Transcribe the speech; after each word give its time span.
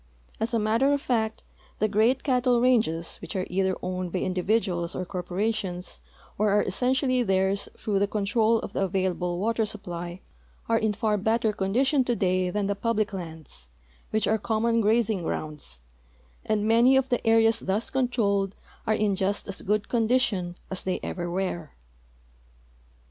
As 0.39 0.51
a 0.51 0.57
matter 0.57 0.91
of 0.93 0.99
fact, 0.99 1.43
the 1.77 1.87
great 1.87 2.23
cattle 2.23 2.59
ranges, 2.59 3.17
which 3.17 3.35
are 3.35 3.45
either 3.51 3.75
owned 3.83 4.11
by 4.11 4.17
individuals 4.17 4.95
or 4.95 5.05
corporations, 5.05 6.01
or 6.39 6.49
are 6.49 6.63
essentially 6.63 7.21
theirs 7.21 7.69
through 7.77 7.99
the 7.99 8.07
control 8.07 8.57
of 8.61 8.73
the 8.73 8.83
available 8.83 9.37
water 9.37 9.63
supply, 9.63 10.21
are 10.67 10.79
in 10.79 10.93
far 10.93 11.17
better 11.19 11.53
condition 11.53 12.03
today 12.03 12.49
than 12.49 12.65
the 12.65 12.73
public 12.73 13.13
lands, 13.13 13.67
which 14.09 14.25
are 14.25 14.39
common 14.39 14.81
grazing 14.81 15.21
grounds, 15.21 15.81
and 16.43 16.67
man}' 16.67 16.95
of 16.97 17.09
the 17.09 17.23
areas 17.27 17.59
thus 17.59 17.91
controlled 17.91 18.55
are 18.87 18.95
in 18.95 19.15
just 19.15 19.47
as 19.47 19.61
good 19.61 19.83
condi 19.87 20.19
tion 20.19 20.55
as 20.71 20.81
they 20.83 20.99
ever 21.03 21.29
were. 21.29 21.73